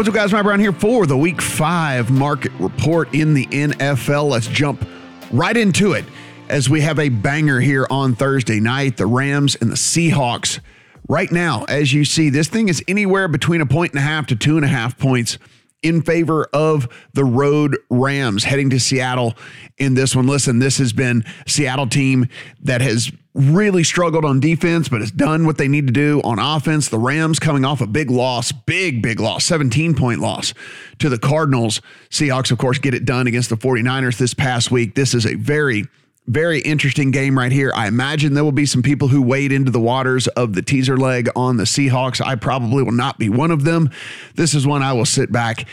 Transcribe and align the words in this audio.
What's 0.00 0.08
up, 0.08 0.14
guys? 0.14 0.32
Mike 0.32 0.44
Brown 0.44 0.60
here 0.60 0.72
for 0.72 1.04
the 1.04 1.14
Week 1.14 1.42
5 1.42 2.10
market 2.10 2.52
report 2.58 3.14
in 3.14 3.34
the 3.34 3.44
NFL. 3.44 4.30
Let's 4.30 4.46
jump 4.46 4.88
right 5.30 5.54
into 5.54 5.92
it 5.92 6.06
as 6.48 6.70
we 6.70 6.80
have 6.80 6.98
a 6.98 7.10
banger 7.10 7.60
here 7.60 7.86
on 7.90 8.14
Thursday 8.14 8.60
night. 8.60 8.96
The 8.96 9.04
Rams 9.04 9.58
and 9.60 9.70
the 9.70 9.76
Seahawks. 9.76 10.60
Right 11.06 11.30
now, 11.30 11.66
as 11.68 11.92
you 11.92 12.06
see, 12.06 12.30
this 12.30 12.48
thing 12.48 12.70
is 12.70 12.82
anywhere 12.88 13.28
between 13.28 13.60
a 13.60 13.66
point 13.66 13.92
and 13.92 13.98
a 13.98 14.02
half 14.02 14.26
to 14.28 14.36
two 14.36 14.56
and 14.56 14.64
a 14.64 14.68
half 14.68 14.96
points 14.96 15.36
in 15.82 16.00
favor 16.00 16.48
of 16.54 16.88
the 17.12 17.26
road 17.26 17.76
Rams 17.90 18.44
heading 18.44 18.70
to 18.70 18.80
Seattle 18.80 19.34
in 19.76 19.92
this 19.92 20.16
one. 20.16 20.26
Listen, 20.26 20.60
this 20.60 20.78
has 20.78 20.94
been 20.94 21.26
Seattle 21.46 21.86
team 21.86 22.26
that 22.62 22.80
has 22.80 23.12
really 23.34 23.84
struggled 23.84 24.24
on 24.24 24.40
defense, 24.40 24.88
but 24.88 25.00
has 25.00 25.10
done 25.10 25.46
what 25.46 25.56
they 25.56 25.68
need 25.68 25.86
to 25.86 25.92
do 25.92 26.20
on 26.24 26.38
offense. 26.38 26.88
The 26.88 26.98
Rams 26.98 27.38
coming 27.38 27.64
off 27.64 27.80
a 27.80 27.86
big 27.86 28.10
loss, 28.10 28.50
big, 28.52 29.02
big 29.02 29.20
loss, 29.20 29.44
17 29.44 29.94
point 29.94 30.20
loss 30.20 30.52
to 30.98 31.08
the 31.08 31.18
Cardinals. 31.18 31.80
Seahawks, 32.10 32.50
of 32.50 32.58
course, 32.58 32.78
get 32.78 32.94
it 32.94 33.04
done 33.04 33.26
against 33.26 33.50
the 33.50 33.56
49ers 33.56 34.18
this 34.18 34.34
past 34.34 34.70
week. 34.70 34.94
This 34.94 35.14
is 35.14 35.26
a 35.26 35.34
very 35.34 35.86
very 36.26 36.60
interesting 36.60 37.10
game 37.10 37.36
right 37.36 37.50
here. 37.50 37.72
I 37.74 37.88
imagine 37.88 38.34
there 38.34 38.44
will 38.44 38.52
be 38.52 38.66
some 38.66 38.82
people 38.82 39.08
who 39.08 39.20
wade 39.20 39.50
into 39.50 39.72
the 39.72 39.80
waters 39.80 40.28
of 40.28 40.54
the 40.54 40.62
teaser 40.62 40.96
leg 40.96 41.28
on 41.34 41.56
the 41.56 41.64
Seahawks. 41.64 42.24
I 42.24 42.36
probably 42.36 42.84
will 42.84 42.92
not 42.92 43.18
be 43.18 43.28
one 43.28 43.50
of 43.50 43.64
them. 43.64 43.90
This 44.36 44.54
is 44.54 44.64
one 44.64 44.82
I 44.82 44.92
will 44.92 45.06
sit 45.06 45.32
back 45.32 45.66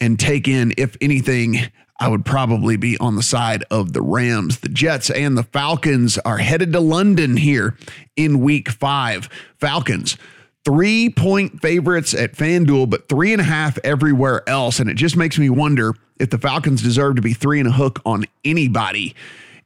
and 0.00 0.20
take 0.20 0.46
in. 0.46 0.72
If 0.76 0.96
anything, 1.00 1.56
I 1.98 2.08
would 2.08 2.24
probably 2.24 2.76
be 2.76 2.98
on 2.98 3.16
the 3.16 3.22
side 3.22 3.64
of 3.70 3.92
the 3.92 4.02
Rams. 4.02 4.60
The 4.60 4.68
Jets 4.68 5.10
and 5.10 5.38
the 5.38 5.44
Falcons 5.44 6.18
are 6.18 6.38
headed 6.38 6.72
to 6.72 6.80
London 6.80 7.36
here 7.36 7.76
in 8.16 8.40
week 8.40 8.68
five. 8.68 9.28
Falcons. 9.60 10.16
Three 10.64 11.10
point 11.10 11.60
favorites 11.60 12.14
at 12.14 12.32
FanDuel, 12.32 12.88
but 12.88 13.08
three 13.08 13.32
and 13.32 13.40
a 13.40 13.44
half 13.44 13.78
everywhere 13.84 14.48
else. 14.48 14.80
And 14.80 14.88
it 14.90 14.94
just 14.94 15.16
makes 15.16 15.38
me 15.38 15.50
wonder 15.50 15.94
if 16.18 16.30
the 16.30 16.38
Falcons 16.38 16.82
deserve 16.82 17.16
to 17.16 17.22
be 17.22 17.34
three 17.34 17.60
and 17.60 17.68
a 17.68 17.72
hook 17.72 18.00
on 18.04 18.24
anybody 18.44 19.14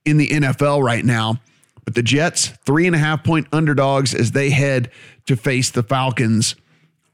in 0.05 0.17
the 0.17 0.29
NFL 0.29 0.83
right 0.83 1.05
now. 1.05 1.41
But 1.85 1.95
the 1.95 2.03
Jets, 2.03 2.49
three 2.67 2.87
and 2.87 2.95
a 2.95 2.99
half 2.99 3.25
point 3.25 3.47
underdogs 3.53 4.15
as 4.15 4.33
they 4.33 4.51
head 4.51 4.91
to 5.27 5.37
face 5.37 5.71
the 5.71 5.83
Falcons 5.83 6.57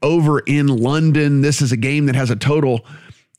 over 0.01 0.39
in 0.39 0.67
London. 0.67 1.41
This 1.41 1.61
is 1.61 1.71
a 1.71 1.77
game 1.77 2.07
that 2.07 2.15
has 2.15 2.29
a 2.29 2.35
total 2.35 2.85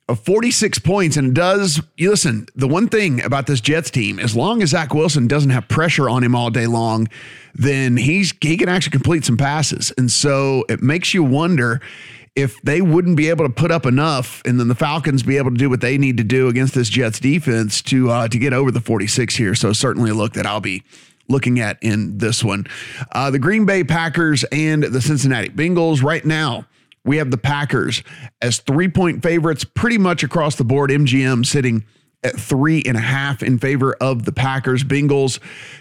of 0.09 0.21
46 0.21 0.79
points 0.81 1.17
and 1.17 1.35
does 1.35 1.83
you 1.97 2.11
listen 2.11 2.47
the 2.55 2.69
one 2.69 2.89
thing 2.89 3.23
about 3.25 3.47
this 3.47 3.61
jets 3.61 3.91
team 3.91 4.21
as 4.21 4.37
long 4.37 4.63
as 4.63 4.71
zach 4.71 4.95
wilson 4.95 5.27
doesn't 5.27 5.51
have 5.51 5.67
pressure 5.69 6.09
on 6.09 6.23
him 6.23 6.35
all 6.35 6.49
day 6.51 6.67
long 6.67 7.09
then 7.55 7.97
he's 7.97 8.33
he 8.41 8.57
can 8.57 8.69
actually 8.69 8.93
complete 8.93 9.25
some 9.25 9.37
passes 9.37 9.93
and 9.99 10.11
so 10.11 10.65
it 10.69 10.81
makes 10.81 11.13
you 11.13 11.25
wonder 11.25 11.81
if 12.37 12.61
they 12.61 12.83
wouldn't 12.83 13.17
be 13.17 13.31
able 13.31 13.47
to 13.47 13.53
put 13.53 13.73
up 13.73 13.87
enough, 13.87 14.43
and 14.45 14.61
then 14.61 14.69
the 14.69 14.75
Falcons 14.75 15.23
be 15.23 15.39
able 15.39 15.51
to 15.51 15.57
do 15.57 15.71
what 15.71 15.81
they 15.81 15.97
need 15.97 16.19
to 16.19 16.25
do 16.25 16.49
against 16.49 16.75
this 16.75 16.91
Jets 16.91 17.19
defense 17.19 17.81
to 17.83 18.11
uh, 18.11 18.29
to 18.29 18.39
get 18.39 18.53
over 18.53 18.71
the 18.71 18.81
46 18.81 19.35
here. 19.35 19.55
So 19.55 19.73
certainly 19.73 20.11
a 20.11 20.15
look 20.15 20.35
that 20.35 20.47
I'll 20.47 20.61
be 20.61 20.85
looking 21.29 21.59
at 21.59 21.79
in 21.83 22.19
this 22.19 22.45
one. 22.45 22.67
Uh, 23.11 23.31
the 23.31 23.39
Green 23.39 23.65
Bay 23.65 23.83
Packers 23.83 24.45
and 24.53 24.85
the 24.85 25.01
Cincinnati 25.01 25.49
Bengals 25.49 26.03
right 26.03 26.25
now. 26.25 26.67
We 27.07 27.19
have 27.19 27.31
the 27.31 27.39
Packers 27.39 28.03
as 28.43 28.59
three 28.59 28.89
point 28.89 29.23
favorites 29.23 29.65
pretty 29.65 29.97
much 29.97 30.23
across 30.23 30.57
the 30.57 30.65
board. 30.65 30.91
MGM 30.91 31.47
sitting 31.47 31.85
at 32.23 32.39
three 32.39 32.83
and 32.85 32.97
a 32.97 33.01
half 33.01 33.43
in 33.43 33.59
favor 33.59 33.95
of 34.01 34.25
the 34.25 34.33
Packers. 34.33 34.83
Bengals 34.83 35.39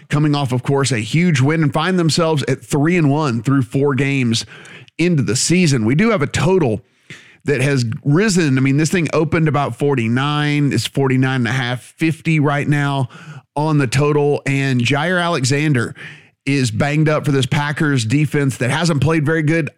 coming 0.08 0.34
off, 0.34 0.52
of 0.52 0.62
course, 0.62 0.92
a 0.92 0.98
huge 0.98 1.40
win 1.40 1.62
and 1.62 1.72
find 1.72 1.98
themselves 1.98 2.44
at 2.44 2.62
three 2.62 2.96
and 2.96 3.10
one 3.10 3.42
through 3.42 3.62
four 3.62 3.94
games 3.94 4.46
into 4.96 5.22
the 5.22 5.36
season. 5.36 5.84
We 5.84 5.96
do 5.96 6.10
have 6.10 6.22
a 6.22 6.26
total 6.26 6.80
that 7.44 7.60
has 7.60 7.84
risen. 8.04 8.58
I 8.58 8.60
mean, 8.60 8.76
this 8.76 8.90
thing 8.90 9.08
opened 9.12 9.48
about 9.48 9.76
49, 9.76 10.72
it's 10.72 10.86
49 10.86 11.34
and 11.36 11.48
a 11.48 11.52
half, 11.52 11.82
50 11.82 12.40
right 12.40 12.66
now 12.66 13.08
on 13.54 13.78
the 13.78 13.86
total. 13.86 14.42
And 14.46 14.80
Jaire 14.80 15.22
Alexander 15.22 15.94
is 16.44 16.70
banged 16.70 17.08
up 17.08 17.24
for 17.24 17.32
this 17.32 17.46
Packers 17.46 18.04
defense 18.04 18.58
that 18.58 18.70
hasn't 18.70 19.02
played 19.02 19.26
very 19.26 19.42
good 19.42 19.70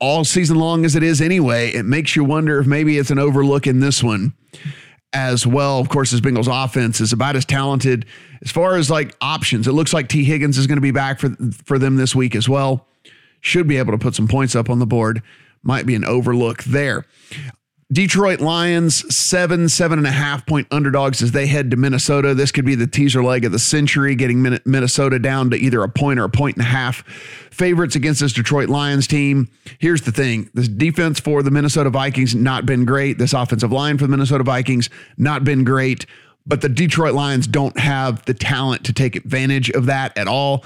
all 0.00 0.24
season 0.24 0.58
long 0.58 0.84
as 0.84 0.96
it 0.96 1.02
is 1.02 1.20
anyway. 1.20 1.70
It 1.70 1.84
makes 1.84 2.16
you 2.16 2.24
wonder 2.24 2.58
if 2.58 2.66
maybe 2.66 2.98
it's 2.98 3.10
an 3.10 3.18
overlook 3.18 3.66
in 3.66 3.80
this 3.80 4.02
one 4.02 4.34
as 5.12 5.46
well. 5.46 5.78
Of 5.78 5.88
course, 5.88 6.10
this 6.10 6.20
Bengals 6.20 6.48
offense 6.50 7.00
is 7.00 7.12
about 7.12 7.36
as 7.36 7.44
talented 7.44 8.06
as 8.42 8.50
far 8.50 8.76
as 8.76 8.90
like 8.90 9.16
options. 9.20 9.68
It 9.68 9.72
looks 9.72 9.92
like 9.92 10.08
Tee 10.08 10.24
Higgins 10.24 10.58
is 10.58 10.66
going 10.66 10.76
to 10.76 10.82
be 10.82 10.90
back 10.90 11.20
for 11.20 11.30
for 11.64 11.78
them 11.78 11.96
this 11.96 12.14
week 12.14 12.34
as 12.34 12.48
well 12.48 12.86
should 13.44 13.68
be 13.68 13.76
able 13.76 13.92
to 13.92 13.98
put 13.98 14.14
some 14.14 14.26
points 14.26 14.56
up 14.56 14.70
on 14.70 14.78
the 14.78 14.86
board. 14.86 15.22
Might 15.62 15.84
be 15.84 15.94
an 15.94 16.04
overlook 16.04 16.64
there. 16.64 17.04
Detroit 17.94 18.40
Lions, 18.40 19.14
seven, 19.14 19.68
seven 19.68 19.98
and 19.98 20.06
a 20.06 20.10
half 20.10 20.44
point 20.46 20.66
underdogs 20.72 21.22
as 21.22 21.30
they 21.30 21.46
head 21.46 21.70
to 21.70 21.76
Minnesota. 21.76 22.34
This 22.34 22.50
could 22.50 22.64
be 22.64 22.74
the 22.74 22.88
teaser 22.88 23.22
leg 23.22 23.44
of 23.44 23.52
the 23.52 23.58
century, 23.60 24.16
getting 24.16 24.42
Minnesota 24.42 25.20
down 25.20 25.50
to 25.50 25.56
either 25.56 25.80
a 25.80 25.88
point 25.88 26.18
or 26.18 26.24
a 26.24 26.28
point 26.28 26.56
and 26.56 26.66
a 26.66 26.68
half. 26.68 27.04
Favorites 27.52 27.94
against 27.94 28.20
this 28.20 28.32
Detroit 28.32 28.68
Lions 28.68 29.06
team. 29.06 29.48
Here's 29.78 30.02
the 30.02 30.10
thing 30.10 30.50
this 30.54 30.66
defense 30.66 31.20
for 31.20 31.44
the 31.44 31.52
Minnesota 31.52 31.88
Vikings, 31.88 32.34
not 32.34 32.66
been 32.66 32.84
great. 32.84 33.18
This 33.18 33.32
offensive 33.32 33.70
line 33.70 33.96
for 33.96 34.04
the 34.04 34.10
Minnesota 34.10 34.42
Vikings, 34.42 34.90
not 35.16 35.44
been 35.44 35.62
great. 35.62 36.04
But 36.46 36.62
the 36.62 36.68
Detroit 36.68 37.14
Lions 37.14 37.46
don't 37.46 37.78
have 37.78 38.24
the 38.24 38.34
talent 38.34 38.84
to 38.86 38.92
take 38.92 39.14
advantage 39.14 39.70
of 39.70 39.86
that 39.86 40.18
at 40.18 40.26
all. 40.26 40.64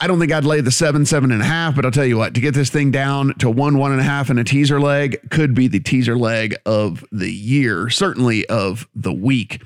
I 0.00 0.06
don't 0.06 0.20
think 0.20 0.30
I'd 0.30 0.44
lay 0.44 0.60
the 0.60 0.70
seven, 0.70 1.04
seven 1.04 1.32
and 1.32 1.42
a 1.42 1.44
half, 1.44 1.74
but 1.74 1.84
I'll 1.84 1.90
tell 1.90 2.04
you 2.04 2.16
what, 2.16 2.34
to 2.34 2.40
get 2.40 2.54
this 2.54 2.70
thing 2.70 2.92
down 2.92 3.34
to 3.38 3.50
one, 3.50 3.78
one 3.78 3.90
and 3.90 4.00
a 4.00 4.04
half 4.04 4.30
and 4.30 4.38
a 4.38 4.44
teaser 4.44 4.80
leg 4.80 5.18
could 5.30 5.54
be 5.54 5.66
the 5.66 5.80
teaser 5.80 6.16
leg 6.16 6.54
of 6.64 7.04
the 7.10 7.32
year, 7.32 7.90
certainly 7.90 8.46
of 8.46 8.88
the 8.94 9.12
week. 9.12 9.60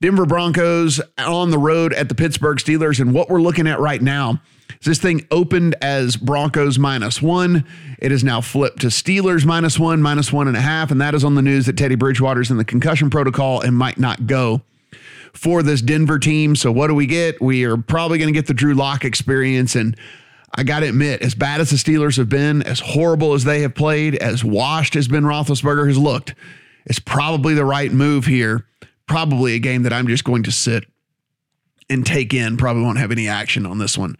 Denver 0.00 0.24
Broncos 0.24 0.98
on 1.18 1.50
the 1.50 1.58
road 1.58 1.92
at 1.92 2.08
the 2.08 2.14
Pittsburgh 2.14 2.56
Steelers. 2.56 3.00
And 3.00 3.12
what 3.12 3.28
we're 3.28 3.42
looking 3.42 3.66
at 3.66 3.78
right 3.80 4.00
now 4.00 4.40
is 4.80 4.86
this 4.86 4.98
thing 4.98 5.26
opened 5.30 5.74
as 5.82 6.16
Broncos 6.16 6.78
minus 6.78 7.20
one. 7.20 7.66
It 7.98 8.12
is 8.12 8.24
now 8.24 8.40
flipped 8.40 8.80
to 8.80 8.86
Steelers 8.86 9.44
minus 9.44 9.78
one, 9.78 10.00
minus 10.00 10.32
one 10.32 10.48
and 10.48 10.56
a 10.56 10.62
half. 10.62 10.90
And 10.90 11.02
that 11.02 11.14
is 11.14 11.22
on 11.22 11.34
the 11.34 11.42
news 11.42 11.66
that 11.66 11.76
Teddy 11.76 11.96
Bridgewater's 11.96 12.50
in 12.50 12.56
the 12.56 12.64
concussion 12.64 13.10
protocol 13.10 13.60
and 13.60 13.76
might 13.76 13.98
not 13.98 14.26
go 14.26 14.62
for 15.32 15.62
this 15.62 15.80
Denver 15.82 16.18
team. 16.18 16.56
So 16.56 16.72
what 16.72 16.88
do 16.88 16.94
we 16.94 17.06
get? 17.06 17.40
We 17.40 17.64
are 17.64 17.76
probably 17.76 18.18
going 18.18 18.32
to 18.32 18.38
get 18.38 18.46
the 18.46 18.54
Drew 18.54 18.74
Lock 18.74 19.04
experience. 19.04 19.74
And 19.74 19.96
I 20.54 20.62
got 20.62 20.80
to 20.80 20.88
admit, 20.88 21.22
as 21.22 21.34
bad 21.34 21.60
as 21.60 21.70
the 21.70 21.76
Steelers 21.76 22.16
have 22.16 22.28
been, 22.28 22.62
as 22.62 22.80
horrible 22.80 23.34
as 23.34 23.44
they 23.44 23.62
have 23.62 23.74
played, 23.74 24.16
as 24.16 24.44
washed 24.44 24.96
as 24.96 25.08
Ben 25.08 25.22
Roethlisberger 25.22 25.86
has 25.86 25.98
looked, 25.98 26.34
it's 26.86 26.98
probably 26.98 27.54
the 27.54 27.64
right 27.64 27.92
move 27.92 28.26
here. 28.26 28.66
Probably 29.06 29.54
a 29.54 29.58
game 29.58 29.82
that 29.82 29.92
I'm 29.92 30.06
just 30.06 30.24
going 30.24 30.44
to 30.44 30.52
sit 30.52 30.84
and 31.88 32.06
take 32.06 32.32
in. 32.32 32.56
Probably 32.56 32.82
won't 32.82 32.98
have 32.98 33.10
any 33.10 33.26
action 33.26 33.66
on 33.66 33.78
this 33.78 33.98
one 33.98 34.16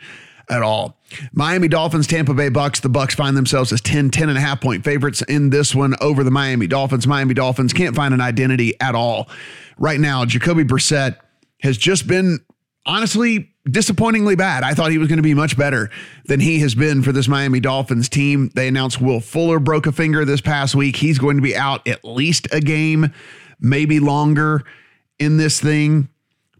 at 0.51 0.63
all. 0.63 0.99
Miami 1.33 1.69
Dolphins, 1.69 2.07
Tampa 2.07 2.35
Bay 2.35 2.49
Bucks. 2.49 2.81
The 2.81 2.89
Bucks 2.89 3.15
find 3.15 3.37
themselves 3.37 3.73
as 3.73 3.81
10, 3.81 4.11
10 4.11 4.29
and 4.29 4.37
a 4.37 4.41
half 4.41 4.61
point 4.61 4.85
favorites 4.85 5.23
in 5.23 5.51
this 5.51 5.75
one 5.75 5.95
over 6.01 6.23
the 6.25 6.31
Miami 6.31 6.67
Dolphins. 6.67 7.07
Miami 7.07 7.35
Dolphins 7.35 7.73
can't 7.73 7.97
find 7.97 8.13
an 8.13 8.21
identity 8.21 8.79
at 8.81 8.95
all 8.95 9.29
right 9.81 9.99
now, 9.99 10.25
Jacoby 10.25 10.63
Brissett 10.63 11.17
has 11.63 11.77
just 11.77 12.07
been 12.07 12.39
honestly 12.87 13.53
disappointingly 13.69 14.37
bad. 14.37 14.63
I 14.63 14.75
thought 14.75 14.93
he 14.93 14.99
was 14.99 15.09
going 15.09 15.19
to 15.19 15.23
be 15.23 15.35
much 15.35 15.57
better 15.57 15.91
than 16.27 16.39
he 16.39 16.61
has 16.61 16.75
been 16.75 17.03
for 17.03 17.13
this 17.13 17.27
Miami 17.27 17.61
Dolphins 17.61 18.09
team. 18.09 18.51
They 18.55 18.69
announced 18.69 19.01
Will 19.01 19.21
Fuller 19.21 19.59
broke 19.59 19.87
a 19.87 19.93
finger 19.93 20.25
this 20.25 20.41
past 20.41 20.75
week. 20.75 20.97
He's 20.97 21.19
going 21.19 21.37
to 21.37 21.43
be 21.43 21.57
out 21.57 21.87
at 21.89 22.05
least 22.05 22.47
a 22.53 22.61
game, 22.61 23.13
maybe 23.59 23.99
longer 23.99 24.63
in 25.19 25.37
this 25.37 25.61
thing. 25.61 26.09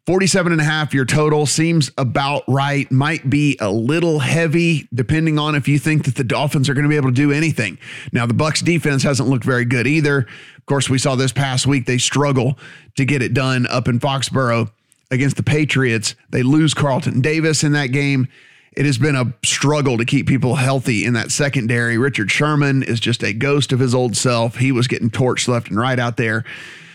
47 0.07 0.53
and 0.53 0.61
a 0.61 0.65
half 0.65 0.95
your 0.95 1.05
total 1.05 1.47
seems 1.47 1.91
about 1.99 2.43
right. 2.49 2.91
Might 2.91 3.29
be 3.29 3.57
a 3.61 3.71
little 3.71 4.19
heavy 4.19 4.89
depending 4.95 5.39
on 5.39 5.55
if 5.55 5.69
you 5.69 5.79
think 5.79 6.05
that 6.05 6.17
the 6.17 6.25
Dolphins 6.25 6.69
are 6.69 6.75
going 6.75 6.85
to 6.85 6.89
be 6.89 6.97
able 6.97 7.11
to 7.11 7.15
do 7.15 7.33
anything. 7.33 7.79
Now 8.13 8.27
the 8.27 8.35
Bucks 8.35 8.61
defense 8.61 9.03
hasn't 9.03 9.29
looked 9.29 9.45
very 9.45 9.65
good 9.65 9.87
either. 9.87 10.27
Of 10.57 10.67
course, 10.67 10.89
we 10.89 10.99
saw 10.99 11.17
this 11.17 11.33
past 11.33 11.67
week 11.67 11.87
they 11.87 11.99
struggle 11.99 12.59
to 12.97 13.05
get 13.05 13.23
it 13.23 13.35
done 13.35 13.67
up 13.67 13.89
in 13.89 14.01
Foxborough 14.01 14.71
against 15.11 15.37
the 15.37 15.43
Patriots. 15.43 16.15
They 16.31 16.43
lose 16.43 16.75
Carlton 16.75 17.21
Davis 17.21 17.63
in 17.63 17.73
that 17.73 17.89
game. 17.89 18.29
It 18.73 18.87
has 18.87 18.99
been 18.99 19.17
a 19.17 19.35
struggle 19.45 19.99
to 19.99 20.05
keep 20.05 20.29
people 20.29 20.55
healthy 20.55 21.05
in 21.05 21.15
that 21.15 21.33
secondary. 21.33 21.99
Richard 21.99 22.31
Sherman 22.31 22.85
is 22.85 23.01
just 23.01 23.23
a 23.25 23.33
ghost 23.33 23.73
of 23.73 23.81
his 23.81 23.95
old 23.95 24.17
self. 24.17 24.57
He 24.57 24.71
was 24.71 24.87
getting 24.87 25.11
torched 25.11 25.49
left 25.49 25.69
and 25.69 25.79
right 25.79 25.99
out 25.99 26.17
there. 26.17 26.45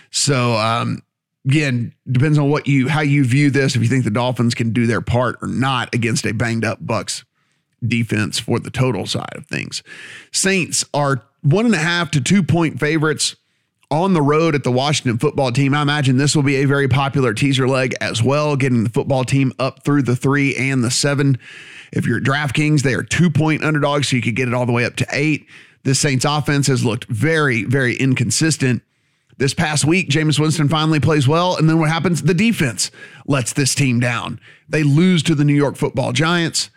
So 0.09 0.53
um, 0.53 1.01
again, 1.45 1.93
depends 2.09 2.37
on 2.37 2.49
what 2.49 2.67
you 2.67 2.87
how 2.87 3.01
you 3.01 3.23
view 3.23 3.49
this. 3.49 3.75
If 3.75 3.81
you 3.81 3.87
think 3.87 4.03
the 4.03 4.09
Dolphins 4.09 4.55
can 4.55 4.73
do 4.73 4.87
their 4.87 5.01
part 5.01 5.37
or 5.41 5.47
not 5.47 5.93
against 5.93 6.25
a 6.25 6.33
banged 6.33 6.65
up 6.65 6.79
Bucks 6.85 7.23
defense 7.85 8.39
for 8.39 8.59
the 8.59 8.71
total 8.71 9.05
side 9.05 9.33
of 9.35 9.45
things. 9.47 9.83
Saints 10.31 10.85
are 10.93 11.23
one 11.41 11.65
and 11.65 11.75
a 11.75 11.79
half 11.79 12.11
to 12.11 12.21
two 12.21 12.43
point 12.43 12.79
favorites 12.79 13.35
on 13.91 14.13
the 14.13 14.21
road 14.21 14.55
at 14.55 14.63
the 14.63 14.71
Washington 14.71 15.19
football 15.19 15.51
team. 15.51 15.73
I 15.75 15.81
imagine 15.81 16.17
this 16.17 16.35
will 16.35 16.43
be 16.43 16.55
a 16.57 16.65
very 16.65 16.87
popular 16.87 17.33
teaser 17.33 17.67
leg 17.67 17.93
as 18.01 18.23
well, 18.23 18.55
getting 18.55 18.83
the 18.83 18.89
football 18.89 19.23
team 19.23 19.53
up 19.59 19.83
through 19.83 20.01
the 20.03 20.15
three 20.15 20.55
and 20.55 20.83
the 20.83 20.89
seven. 20.89 21.37
If 21.91 22.07
you're 22.07 22.17
at 22.17 22.23
DraftKings, 22.23 22.81
they 22.81 22.95
are 22.95 23.03
two 23.03 23.29
point 23.29 23.63
underdogs, 23.63 24.09
so 24.09 24.15
you 24.15 24.21
could 24.21 24.35
get 24.35 24.47
it 24.47 24.53
all 24.53 24.65
the 24.65 24.71
way 24.71 24.85
up 24.85 24.95
to 24.97 25.07
eight. 25.11 25.45
This 25.83 25.99
Saints 25.99 26.25
offense 26.25 26.65
has 26.67 26.83
looked 26.83 27.05
very, 27.05 27.63
very 27.63 27.95
inconsistent. 27.95 28.81
This 29.37 29.53
past 29.53 29.83
week, 29.83 30.09
Jameis 30.09 30.39
Winston 30.39 30.69
finally 30.69 30.99
plays 30.99 31.27
well. 31.27 31.57
And 31.57 31.69
then 31.69 31.79
what 31.79 31.89
happens? 31.89 32.21
The 32.21 32.33
defense 32.33 32.89
lets 33.25 33.51
this 33.51 33.75
team 33.75 33.99
down. 33.99 34.39
They 34.69 34.83
lose 34.83 35.23
to 35.23 35.35
the 35.35 35.43
New 35.43 35.55
York 35.55 35.75
football 35.75 36.13
giants. 36.13 36.69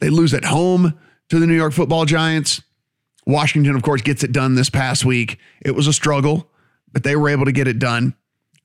They 0.00 0.10
lose 0.10 0.34
at 0.34 0.44
home 0.44 0.98
to 1.30 1.38
the 1.38 1.46
New 1.46 1.56
York 1.56 1.72
football 1.72 2.04
giants. 2.04 2.62
Washington, 3.26 3.74
of 3.74 3.82
course, 3.82 4.02
gets 4.02 4.22
it 4.22 4.32
done 4.32 4.54
this 4.54 4.70
past 4.70 5.04
week. 5.04 5.38
It 5.62 5.72
was 5.72 5.86
a 5.86 5.92
struggle, 5.92 6.50
but 6.92 7.04
they 7.04 7.16
were 7.16 7.28
able 7.28 7.46
to 7.46 7.52
get 7.52 7.68
it 7.68 7.78
done 7.78 8.14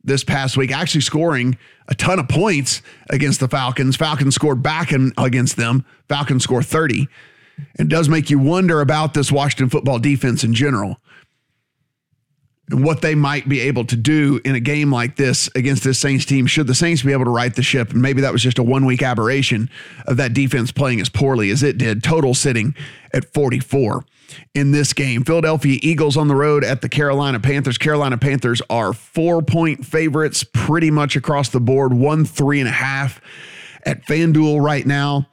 this 0.04 0.24
past 0.24 0.58
week, 0.58 0.72
actually 0.72 1.02
scoring 1.02 1.58
a 1.88 1.96
ton 1.96 2.20
of 2.20 2.28
points 2.28 2.82
against 3.10 3.40
the 3.40 3.48
Falcons. 3.48 3.96
Falcons 3.96 4.36
scored 4.36 4.62
back 4.62 4.92
in, 4.92 5.14
against 5.18 5.56
them. 5.56 5.86
Falcons 6.10 6.44
score 6.44 6.64
30. 6.64 7.08
It 7.80 7.88
does 7.88 8.10
make 8.10 8.30
you 8.30 8.40
wonder 8.40 8.82
about 8.82 9.14
this 9.14 9.32
Washington 9.32 9.70
football 9.70 10.00
defense 10.00 10.44
in 10.44 10.54
general 10.54 10.98
what 12.72 13.02
they 13.02 13.14
might 13.14 13.48
be 13.50 13.60
able 13.62 13.86
to 13.86 13.96
do 13.96 14.40
in 14.46 14.56
a 14.56 14.60
game 14.60 14.92
like 14.92 15.18
this 15.18 15.50
against 15.54 15.84
this 15.84 16.00
Saints 16.00 16.26
team. 16.26 16.48
Should 16.48 16.68
the 16.68 16.76
Saints 16.76 17.04
be 17.04 17.12
able 17.12 17.26
to 17.26 17.32
right 17.32 17.54
the 17.54 17.64
ship? 17.64 17.92
And 17.92 18.02
maybe 18.02 18.22
that 18.22 18.32
was 18.32 18.42
just 18.42 18.58
a 18.58 18.64
one 18.64 18.86
week 18.86 19.02
aberration 19.02 19.70
of 20.08 20.18
that 20.18 20.34
defense 20.34 20.72
playing 20.72 21.02
as 21.02 21.10
poorly 21.10 21.50
as 21.50 21.62
it 21.62 21.78
did, 21.78 22.04
total 22.04 22.34
sitting 22.34 22.74
at 23.14 23.32
44 23.34 24.06
in 24.56 24.72
this 24.72 24.94
game. 24.94 25.24
Philadelphia 25.24 25.78
Eagles 25.82 26.16
on 26.16 26.28
the 26.28 26.36
road 26.36 26.64
at 26.64 26.82
the 26.82 26.90
Carolina 26.90 27.40
Panthers. 27.40 27.78
Carolina 27.78 28.18
Panthers 28.18 28.62
are 28.70 28.94
four 28.94 29.42
point 29.42 29.86
favorites 29.86 30.44
pretty 30.44 30.90
much 30.90 31.16
across 31.16 31.50
the 31.50 31.60
board, 31.60 31.94
one, 31.94 32.24
three 32.24 32.60
and 32.60 32.70
a 32.70 32.74
half 32.74 33.20
at 33.86 34.06
FanDuel 34.06 34.62
right 34.62 34.86
now. 34.86 35.28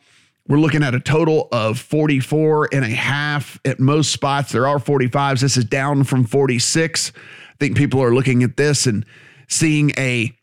We're 0.48 0.58
looking 0.58 0.82
at 0.82 0.94
a 0.94 1.00
total 1.00 1.48
of 1.52 1.78
44 1.78 2.70
and 2.72 2.84
a 2.84 2.88
half 2.88 3.60
at 3.64 3.78
most 3.78 4.12
spots. 4.12 4.52
There 4.52 4.66
are 4.66 4.78
45s. 4.78 5.40
This 5.40 5.56
is 5.56 5.64
down 5.64 6.04
from 6.04 6.24
46. 6.24 7.12
I 7.14 7.56
think 7.58 7.76
people 7.76 8.02
are 8.02 8.14
looking 8.14 8.42
at 8.42 8.56
this 8.56 8.86
and 8.86 9.06
seeing 9.48 9.92
a 9.96 10.36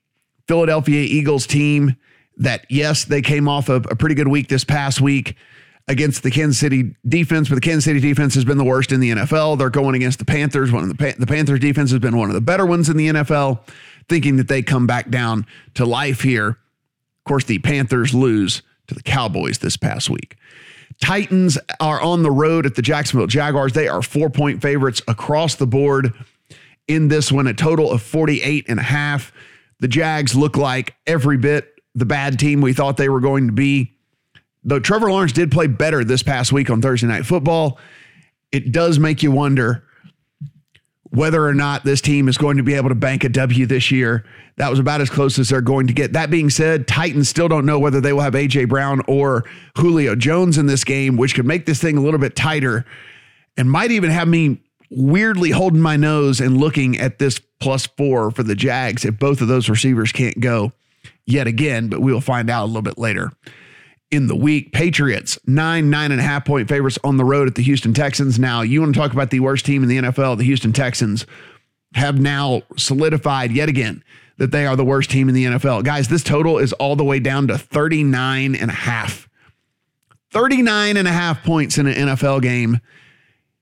Philadelphia 0.48 1.02
Eagles 1.02 1.46
team 1.46 1.98
that, 2.38 2.66
yes, 2.70 3.04
they 3.06 3.22
came 3.22 3.48
off 3.48 3.70
of 3.70 3.86
a 3.90 3.96
pretty 3.96 4.16
good 4.16 4.28
week 4.28 4.48
this 4.48 4.64
past 4.64 5.02
week 5.02 5.36
against 5.88 6.24
the 6.24 6.32
Kansas 6.32 6.60
City 6.60 6.96
defense, 7.08 7.50
but 7.50 7.56
the 7.56 7.62
Kansas 7.62 7.86
City 7.86 8.00
defense 8.00 8.36
has 8.36 8.46
been 8.46 8.58
the 8.58 8.64
worst 8.64 8.92
in 8.92 9.00
the 9.00 9.12
NFL. 9.12 9.58
They're 9.58 9.70
going 9.70 9.96
against 9.96 10.20
the 10.20 10.26
Panthers. 10.26 10.72
One 10.72 10.84
of 10.84 10.98
the 10.98 11.16
the 11.18 11.28
Panthers 11.28 11.60
defense 11.60 11.92
has 11.92 12.00
been 12.00 12.18
one 12.18 12.30
of 12.30 12.36
the 12.36 12.42
better 12.42 12.66
ones 12.66 12.90
in 12.90 12.98
the 12.98 13.08
NFL. 13.08 13.62
Thinking 14.10 14.38
that 14.38 14.48
they 14.48 14.62
come 14.62 14.88
back 14.88 15.10
down 15.10 15.46
to 15.74 15.86
life 15.86 16.22
here. 16.22 16.50
Of 16.50 17.24
course, 17.26 17.44
the 17.44 17.60
Panthers 17.60 18.14
lose 18.14 18.62
to 18.88 18.95
the 18.95 19.04
Cowboys 19.04 19.60
this 19.60 19.78
past 19.78 20.10
week. 20.10 20.36
Titans 21.01 21.57
are 21.80 22.01
on 22.01 22.24
the 22.24 22.31
road 22.31 22.66
at 22.66 22.75
the 22.75 22.81
Jacksonville 22.81 23.28
Jaguars. 23.28 23.74
They 23.74 23.88
are 23.88 24.01
four 24.01 24.30
point 24.30 24.62
favorites 24.62 25.01
across 25.07 25.56
the 25.56 25.68
board 25.68 26.13
in 26.88 27.10
this 27.10 27.31
one, 27.31 27.48
a 27.48 27.54
total 27.54 27.92
of 27.92 28.01
48 28.01 28.66
and 28.68 28.80
a 28.80 28.84
half. 28.84 29.31
The 29.80 29.88
Jags 29.88 30.36
look 30.36 30.57
like 30.57 30.95
every 31.06 31.38
bit 31.38 31.74
the 31.94 32.06
bad 32.06 32.39
team 32.39 32.62
we 32.62 32.74
thought 32.74 32.98
they 32.98 33.10
were 33.10 33.19
going 33.19 33.48
to 33.48 33.54
be. 33.54 33.94
Though 34.63 34.80
Trevor 34.80 35.12
Lawrence 35.12 35.31
did 35.31 35.51
play 35.51 35.68
better 35.68 36.04
this 36.04 36.24
past 36.24 36.51
week 36.51 36.69
on 36.69 36.81
Thursday 36.81 37.07
Night 37.07 37.25
Football, 37.25 37.80
it 38.51 38.72
does 38.72 39.00
make 39.00 39.24
you 39.24 39.31
wonder 39.31 39.87
whether 41.12 41.45
or 41.45 41.54
not 41.54 41.83
this 41.83 42.01
team 42.01 42.27
is 42.27 42.38
going 42.38 42.57
to 42.57 42.63
be 42.63 42.74
able 42.74 42.89
to 42.89 42.95
bank 42.95 43.24
a 43.24 43.30
W 43.30 43.65
this 43.65 43.92
year. 43.92 44.25
That 44.57 44.69
was 44.69 44.80
about 44.80 45.01
as 45.01 45.09
close 45.09 45.39
as 45.39 45.50
they're 45.50 45.62
going 45.62 45.88
to 45.88 45.94
get. 45.94 46.13
That 46.13 46.30
being 46.30 46.50
said, 46.50 46.88
Titans 46.88 47.30
still 47.30 47.48
don't 47.48 47.65
know 47.65 47.80
whether 47.80 48.01
they 48.01 48.13
will 48.13 48.21
have 48.21 48.33
AJ 48.33 48.69
Brown 48.69 49.01
or 49.07 49.45
Julio 49.77 50.15
Jones 50.15 50.57
in 50.57 50.65
this 50.65 50.83
game, 50.83 51.18
which 51.18 51.36
could 51.36 51.45
make 51.45 51.65
this 51.65 51.81
thing 51.81 51.98
a 51.98 52.01
little 52.01 52.19
bit 52.19 52.36
tighter 52.36 52.86
and 53.56 53.71
might 53.71 53.92
even 53.92 54.09
have 54.09 54.27
me 54.27 54.62
weirdly 54.89 55.51
holding 55.51 55.81
my 55.81 55.98
nose 55.98 56.39
and 56.39 56.57
looking 56.57 56.98
at 56.98 57.19
this 57.19 57.39
plus 57.60 57.86
four 57.86 58.31
for 58.31 58.44
the 58.44 58.56
Jags 58.56 59.06
if 59.06 59.19
both 59.19 59.42
of 59.42 59.48
those 59.48 59.69
receivers 59.69 60.12
can't 60.12 60.39
go 60.39 60.71
yet 61.25 61.48
again, 61.48 61.89
but 61.89 62.01
we 62.01 62.13
will 62.13 62.21
find 62.21 62.50
out 62.50 62.63
a 62.63 62.68
little 62.68 62.81
bit 62.81 62.98
later 62.98 63.31
in 64.12 64.27
the 64.27 64.36
week. 64.36 64.71
Patriots, 64.71 65.38
nine, 65.45 65.89
nine 65.89 66.12
and 66.12 66.21
a 66.21 66.24
half 66.24 66.45
point 66.45 66.69
favorites 66.69 66.98
on 67.04 67.18
the 67.18 67.25
road 67.25 67.48
at 67.48 67.56
the 67.56 67.63
Houston 67.63 67.94
Texans. 67.94 68.39
Now, 68.39 68.62
you 68.62 68.81
want 68.81 68.94
to 68.94 69.00
talk 69.00 69.12
about 69.12 69.30
the 69.30 69.39
worst 69.39 69.65
team 69.65 69.83
in 69.83 69.89
the 69.89 69.98
NFL, 69.98 70.38
the 70.38 70.44
Houston 70.44 70.74
Texans 70.74 71.25
have 71.94 72.19
now 72.19 72.62
solidified 72.75 73.51
yet 73.51 73.69
again 73.69 74.04
that 74.38 74.51
they 74.51 74.65
are 74.65 74.75
the 74.75 74.86
worst 74.86 75.09
team 75.09 75.30
in 75.30 75.36
the 75.36 75.45
NFL. 75.45 75.83
Guys, 75.83 76.07
this 76.07 76.24
total 76.24 76.59
is 76.59 76.74
all 76.74 76.95
the 76.95 77.04
way 77.04 77.19
down 77.19 77.48
to 77.48 77.57
39 77.57 78.56
and 78.56 78.69
a 78.69 78.74
half. 78.74 79.27
39 80.31 80.98
and 80.98 81.07
a 81.07 81.12
half 81.12 81.44
points 81.44 81.77
in 81.77 81.88
an 81.88 82.10
NFL 82.10 82.42
game 82.42 82.80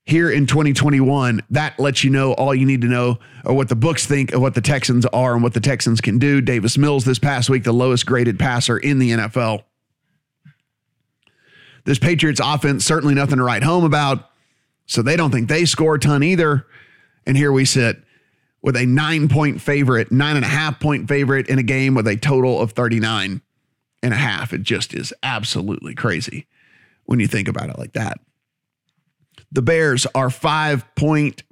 here 0.06 0.30
in 0.30 0.46
2021. 0.46 1.42
That 1.52 1.80
lets 1.80 2.04
you 2.04 2.10
know 2.10 2.34
all 2.34 2.54
you 2.54 2.66
need 2.66 2.82
to 2.82 2.88
know 2.88 3.20
or 3.46 3.54
what 3.54 3.70
the 3.70 3.76
books 3.76 4.06
think 4.06 4.34
of 4.34 4.42
what 4.42 4.56
the 4.56 4.62
Texans 4.62 5.06
are 5.08 5.34
and 5.34 5.44
what 5.44 5.54
the 5.54 5.60
Texans 5.60 6.02
can 6.02 6.18
do. 6.18 6.42
Davis 6.42 6.78
Mills 6.78 7.06
this 7.06 7.20
past 7.20 7.50
week, 7.50 7.64
the 7.64 7.74
lowest 7.74 8.06
graded 8.06 8.38
passer 8.38 8.78
in 8.78 9.00
the 9.00 9.12
NFL. 9.12 9.64
This 11.86 12.00
Patriots 12.00 12.42
offense, 12.44 12.84
certainly 12.84 13.14
nothing 13.14 13.38
to 13.38 13.44
write 13.44 13.64
home 13.64 13.84
about. 13.84 14.30
So 14.88 15.02
they 15.02 15.16
don't 15.16 15.32
think 15.32 15.50
they 15.50 15.66
score 15.66 15.96
a 15.96 16.00
ton 16.00 16.24
either. 16.24 16.68
And 17.26 17.38
here 17.38 17.52
we 17.52 17.66
sit 17.66 17.98
with 18.62 18.76
a 18.76 18.86
nine 18.86 19.30
point 19.30 19.62
favorite, 19.62 20.12
nine 20.12 20.36
and 20.36 20.46
a 20.46 20.50
half 20.50 20.80
point 20.80 21.08
favorite 21.08 21.48
in 21.48 21.60
a 21.60 21.64
game 21.64 21.96
with 21.96 22.08
a 22.08 22.18
total 22.18 22.60
of 22.60 22.72
39 22.72 23.42
and 24.04 24.14
a 24.14 24.18
half. 24.18 24.54
It 24.54 24.64
just 24.64 24.94
is 24.94 25.14
absolutely 25.24 25.96
crazy 25.96 26.48
when 27.06 27.20
you 27.20 27.28
think 27.28 27.48
about 27.48 27.70
it 27.70 27.80
like 27.80 27.94
that. 27.94 28.20
The 29.52 29.62
Bears 29.62 30.06
are 30.14 30.30
five 30.30 30.86
point 30.96 31.44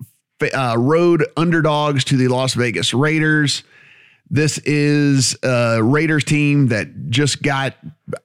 uh, 0.54 0.76
road 0.78 1.26
underdogs 1.38 2.04
to 2.06 2.18
the 2.18 2.28
Las 2.28 2.54
Vegas 2.54 2.94
Raiders. 2.94 3.64
This 4.34 4.58
is 4.66 5.38
a 5.44 5.80
Raiders 5.84 6.24
team 6.24 6.70
that 6.70 7.12
just 7.12 7.44
got, 7.44 7.76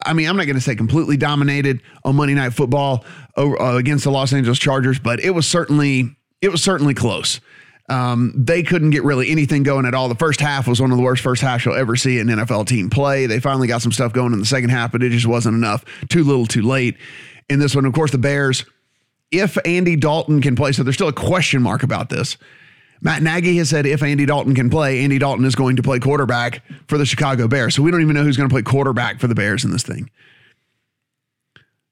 I 0.06 0.14
mean, 0.14 0.26
I'm 0.26 0.38
not 0.38 0.46
going 0.46 0.56
to 0.56 0.62
say 0.62 0.74
completely 0.74 1.18
dominated 1.18 1.82
on 2.02 2.16
Monday 2.16 2.32
Night 2.32 2.54
Football 2.54 3.04
uh, 3.36 3.76
against 3.76 4.04
the 4.04 4.10
Los 4.10 4.32
Angeles 4.32 4.58
Chargers, 4.58 4.98
but 4.98 5.20
it 5.20 5.32
was 5.32 5.46
certainly, 5.46 6.16
it 6.40 6.48
was 6.48 6.62
certainly 6.62 6.94
close. 6.94 7.42
Um, 7.90 8.32
they 8.34 8.62
couldn't 8.62 8.88
get 8.88 9.04
really 9.04 9.28
anything 9.28 9.64
going 9.64 9.84
at 9.84 9.92
all. 9.92 10.08
The 10.08 10.14
first 10.14 10.40
half 10.40 10.66
was 10.66 10.80
one 10.80 10.90
of 10.92 10.96
the 10.96 11.04
worst 11.04 11.22
first 11.22 11.42
halves 11.42 11.66
you'll 11.66 11.74
ever 11.74 11.94
see 11.94 12.18
an 12.20 12.28
NFL 12.28 12.66
team 12.66 12.88
play. 12.88 13.26
They 13.26 13.38
finally 13.38 13.68
got 13.68 13.82
some 13.82 13.92
stuff 13.92 14.14
going 14.14 14.32
in 14.32 14.38
the 14.38 14.46
second 14.46 14.70
half, 14.70 14.90
but 14.92 15.02
it 15.02 15.10
just 15.10 15.26
wasn't 15.26 15.56
enough. 15.56 15.84
Too 16.08 16.24
little, 16.24 16.46
too 16.46 16.62
late. 16.62 16.96
In 17.50 17.58
this 17.58 17.74
one, 17.74 17.84
of 17.84 17.92
course, 17.92 18.12
the 18.12 18.18
Bears, 18.18 18.64
if 19.30 19.58
Andy 19.66 19.94
Dalton 19.94 20.40
can 20.40 20.56
play, 20.56 20.72
so 20.72 20.82
there's 20.82 20.96
still 20.96 21.08
a 21.08 21.12
question 21.12 21.60
mark 21.60 21.82
about 21.82 22.08
this. 22.08 22.38
Matt 23.00 23.22
Nagy 23.22 23.56
has 23.58 23.68
said 23.68 23.86
if 23.86 24.02
Andy 24.02 24.26
Dalton 24.26 24.54
can 24.54 24.70
play, 24.70 25.00
Andy 25.00 25.18
Dalton 25.18 25.44
is 25.44 25.54
going 25.54 25.76
to 25.76 25.82
play 25.82 25.98
quarterback 25.98 26.62
for 26.88 26.98
the 26.98 27.06
Chicago 27.06 27.46
Bears. 27.46 27.74
So 27.74 27.82
we 27.82 27.90
don't 27.90 28.00
even 28.00 28.14
know 28.14 28.24
who's 28.24 28.36
going 28.36 28.48
to 28.48 28.52
play 28.52 28.62
quarterback 28.62 29.20
for 29.20 29.26
the 29.26 29.34
Bears 29.34 29.64
in 29.64 29.70
this 29.70 29.82
thing. 29.82 30.10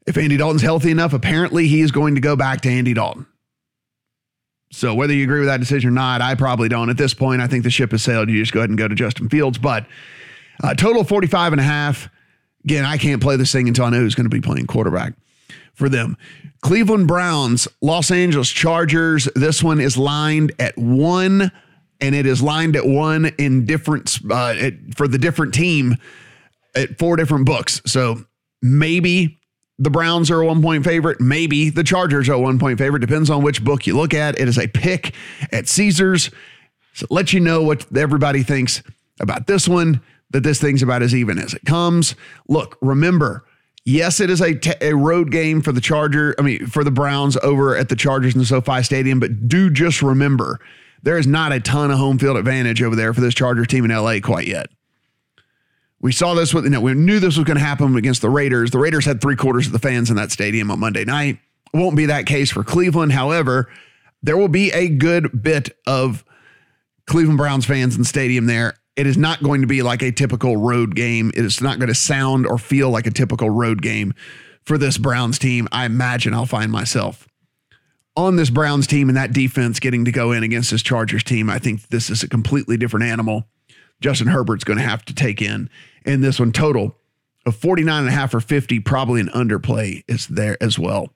If 0.07 0.17
Andy 0.17 0.37
Dalton's 0.37 0.63
healthy 0.63 0.91
enough, 0.91 1.13
apparently 1.13 1.69
he 1.69 1.81
is 1.81 1.91
going 1.91 2.15
to 2.15 2.21
go 2.21 2.37
back 2.37 2.61
to 2.63 2.69
Andy 2.71 2.95
Dalton. 2.95 3.27
So 4.73 4.95
whether 4.95 5.13
you 5.13 5.25
agree 5.25 5.41
with 5.41 5.49
that 5.49 5.61
decision 5.61 5.91
or 5.91 5.93
not, 5.93 6.21
I 6.21 6.35
probably 6.35 6.69
don't. 6.69 6.91
At 6.91 6.97
this 6.97 7.15
point, 7.15 7.41
I 7.41 7.47
think 7.47 7.65
the 7.65 7.71
ship 7.71 7.93
has 7.93 8.03
sailed. 8.03 8.29
You 8.29 8.41
just 8.41 8.53
go 8.53 8.61
ahead 8.61 8.71
and 8.71 8.79
go 8.79 8.89
to 8.89 8.95
Justin 8.95 9.29
Fields. 9.29 9.59
But 9.59 9.87
uh, 10.63 10.75
total 10.75 11.05
45 11.05 11.53
and 11.53 11.61
a 11.61 11.65
half. 11.65 12.09
Again, 12.65 12.85
I 12.85 12.99
can't 12.99 13.23
play 13.23 13.37
this 13.37 13.53
thing 13.53 13.69
until 13.69 13.85
I 13.85 13.91
know 13.91 14.01
who's 14.01 14.17
going 14.17 14.29
to 14.29 14.31
be 14.35 14.41
playing 14.41 14.67
quarterback 14.67 15.15
for 15.77 15.89
them. 15.89 16.17
Cleveland 16.63 17.07
Browns, 17.07 17.69
Los 17.81 18.11
Angeles 18.11 18.51
Chargers. 18.51 19.29
This 19.37 19.63
one 19.63 19.81
is 19.81 19.97
lined 19.97 20.53
at 20.59 20.77
one, 20.77 21.53
and 22.01 22.15
it 22.15 22.27
is 22.27 22.43
lined 22.43 22.75
at 22.75 22.87
one 22.87 23.27
in 23.39 23.65
different 23.65 24.19
uh, 24.29 24.71
for 24.97 25.07
the 25.07 25.19
different 25.19 25.55
team 25.55 25.97
at 26.75 26.99
four 26.99 27.17
different 27.17 27.47
books. 27.47 27.81
So 27.87 28.25
maybe 28.61 29.39
the 29.79 29.91
Browns 29.91 30.31
are 30.31 30.41
a 30.41 30.47
one 30.47 30.63
point 30.63 30.85
favorite. 30.85 31.21
Maybe 31.21 31.71
the 31.71 31.85
Chargers 31.85 32.29
are 32.29 32.35
a 32.35 32.41
one 32.41 32.59
point 32.59 32.79
favorite. 32.79 33.01
Depends 33.01 33.31
on 33.31 33.43
which 33.43 33.63
book 33.63 33.87
you 33.87 33.97
look 33.97 34.15
at. 34.15 34.39
It 34.41 34.49
is 34.49 34.59
a 34.59 34.67
pick 34.67 35.15
at 35.53 35.69
Caesars. 35.69 36.31
So 36.95 37.07
let 37.11 37.33
you 37.33 37.41
know 37.41 37.63
what 37.63 37.87
everybody 37.97 38.43
thinks 38.43 38.83
about 39.21 39.47
this 39.47 39.69
one, 39.69 40.01
that 40.31 40.43
this 40.43 40.61
thing's 40.61 40.83
about 40.83 41.03
as 41.03 41.15
even 41.15 41.39
as 41.39 41.53
it 41.53 41.65
comes. 41.65 42.15
Look, 42.49 42.79
remember, 42.81 43.45
yes, 43.87 44.21
it 44.21 44.29
is 44.29 44.43
a, 44.43 44.55
t- 44.55 44.75
a 44.83 44.95
road 44.95 45.31
game 45.31 45.63
for 45.63 45.73
the 45.73 45.81
Charger, 45.81 46.35
I 46.39 46.43
mean, 46.43 46.67
for 46.67 46.85
the 46.85 46.91
Browns 46.91 47.39
over 47.39 47.75
at 47.75 47.89
the 47.89 47.97
Chargers 47.97 48.35
in 48.35 48.41
the 48.41 48.47
SoFi 48.47 48.83
Stadium, 48.83 49.19
but 49.19 49.49
do 49.49 49.71
just 49.71 50.03
remember 50.03 50.61
there 51.03 51.17
is 51.17 51.27
not 51.27 51.53
a 51.53 51.61
ton 51.61 51.91
of 51.91 51.99
home 51.99 52.19
field 52.19 52.37
advantage 52.37 52.83
over 52.83 52.95
there 52.95 53.15
for 53.15 53.23
this 53.23 53.33
Chargers 53.33 53.69
team 53.69 53.85
in 53.85 53.91
LA 53.91 54.19
quite 54.23 54.47
yet. 54.47 54.69
We 56.01 56.13
saw 56.13 56.35
this 56.35 56.53
with, 56.53 56.67
know, 56.67 56.81
we 56.81 56.93
knew 56.93 57.21
this 57.21 57.37
was 57.37 57.47
going 57.47 57.57
to 57.57 57.65
happen 57.65 57.97
against 57.97 58.21
the 58.21 58.29
Raiders. 58.29 58.71
The 58.71 58.79
Raiders 58.79 59.07
had 59.07 59.21
three 59.21 59.37
quarters 59.37 59.67
of 59.67 59.73
the 59.73 59.79
fans 59.79 60.11
in 60.11 60.17
that 60.17 60.31
stadium 60.31 60.71
on 60.71 60.79
Monday 60.79 61.05
night. 61.05 61.39
Won't 61.73 61.97
be 61.97 62.07
that 62.07 62.27
case 62.27 62.51
for 62.51 62.63
Cleveland. 62.63 63.13
However, 63.13 63.71
there 64.23 64.37
will 64.37 64.49
be 64.49 64.71
a 64.73 64.89
good 64.89 65.43
bit 65.43 65.71
of 65.87 66.25
Cleveland 67.07 67.39
Browns 67.39 67.65
fans 67.65 67.95
in 67.95 68.03
the 68.03 68.09
stadium 68.09 68.47
there. 68.47 68.75
It 68.97 69.07
is 69.07 69.19
not 69.19 69.43
going 69.43 69.61
to 69.61 69.67
be 69.67 69.83
like 69.83 70.03
a 70.03 70.11
typical 70.11 70.57
road 70.57 70.95
game. 70.95 71.31
It 71.35 71.45
is 71.45 71.61
not 71.61 71.79
going 71.79 71.89
to 71.89 71.95
sound 71.95 72.47
or 72.47 72.59
feel 72.59 72.91
like 72.91 73.07
a 73.07 73.11
typical 73.11 73.51
road 73.51 73.83
game 73.83 74.15
for 74.65 74.79
this 74.79 74.99
Browns 74.99 75.39
team. 75.39 75.69
I 75.71 75.85
imagine 75.85 76.33
I'll 76.35 76.47
find 76.47 76.73
myself 76.73 77.29
on 78.17 78.37
this 78.37 78.51
Browns 78.51 78.87
team 78.87 79.09
and 79.09 79.17
that 79.17 79.33
defense 79.33 79.79
getting 79.79 80.05
to 80.07 80.13
go 80.13 80.33
in 80.33 80.43
against 80.43 80.71
this 80.71 80.83
Chargers 80.83 81.23
team, 81.23 81.51
I 81.51 81.59
think 81.59 81.89
this 81.89 82.09
is 82.11 82.23
a 82.23 82.29
completely 82.29 82.77
different 82.77 83.07
animal. 83.07 83.47
Justin 84.01 84.29
Herbert's 84.29 84.65
going 84.65 84.79
to 84.79 84.85
have 84.85 85.05
to 85.07 85.15
take 85.15 85.43
in 85.43 85.69
in 86.05 86.23
this 86.23 86.41
one 86.41 86.53
total 86.53 86.97
of 87.45 87.57
49 87.57 88.01
and 88.01 88.09
a 88.09 88.13
half 88.13 88.35
or 88.35 88.41
50, 88.41 88.81
probably 88.81 89.21
an 89.21 89.29
underplay 89.29 90.03
is 90.09 90.27
there 90.27 90.57
as 90.61 90.79
well. 90.79 91.13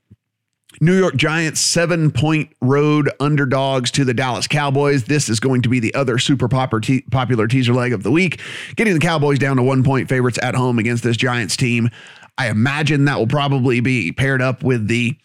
New 0.80 0.96
York 0.96 1.16
Giants, 1.16 1.60
seven 1.60 2.10
point 2.10 2.54
road 2.60 3.10
underdogs 3.18 3.90
to 3.92 4.04
the 4.04 4.14
Dallas 4.14 4.46
Cowboys. 4.46 5.04
This 5.04 5.28
is 5.28 5.40
going 5.40 5.62
to 5.62 5.68
be 5.68 5.80
the 5.80 5.94
other 5.94 6.18
super 6.18 6.48
popular 6.48 7.46
teaser 7.48 7.74
leg 7.74 7.92
of 7.92 8.02
the 8.02 8.10
week, 8.10 8.40
getting 8.76 8.94
the 8.94 9.00
Cowboys 9.00 9.38
down 9.38 9.56
to 9.56 9.62
one 9.62 9.82
point 9.82 10.08
favorites 10.08 10.38
at 10.42 10.54
home 10.54 10.78
against 10.78 11.02
this 11.02 11.16
Giants 11.16 11.56
team. 11.56 11.90
I 12.38 12.48
imagine 12.48 13.04
that 13.06 13.18
will 13.18 13.26
probably 13.26 13.80
be 13.80 14.12
paired 14.12 14.40
up 14.40 14.62
with 14.62 14.86
the 14.86 15.16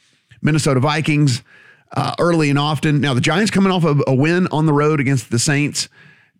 Minnesota 0.41 0.79
Vikings 0.79 1.43
uh, 1.95 2.15
early 2.19 2.49
and 2.49 2.59
often. 2.59 2.99
Now, 2.99 3.13
the 3.13 3.21
Giants 3.21 3.51
coming 3.51 3.71
off 3.71 3.85
of 3.85 4.01
a 4.07 4.15
win 4.15 4.47
on 4.47 4.65
the 4.65 4.73
road 4.73 4.99
against 4.99 5.29
the 5.29 5.39
Saints. 5.39 5.87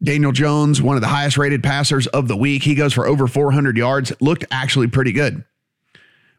Daniel 0.03 0.33
Jones, 0.33 0.81
one 0.81 0.97
of 0.97 1.01
the 1.01 1.07
highest 1.07 1.37
rated 1.37 1.63
passers 1.63 2.07
of 2.07 2.27
the 2.27 2.35
week, 2.35 2.63
he 2.63 2.75
goes 2.75 2.91
for 2.91 3.07
over 3.07 3.27
400 3.27 3.77
yards. 3.77 4.11
Looked 4.19 4.45
actually 4.51 4.87
pretty 4.87 5.13
good. 5.13 5.45